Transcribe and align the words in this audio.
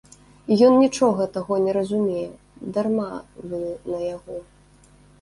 І 0.53 0.55
ён 0.67 0.77
нічога 0.83 1.27
таго 1.35 1.53
не 1.67 1.71
разумее, 1.79 2.25
дарма 2.79 3.09
вы 3.53 3.63
на 3.91 4.05
яго. 4.15 4.45